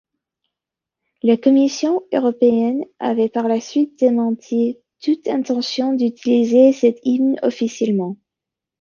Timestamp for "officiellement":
7.43-8.17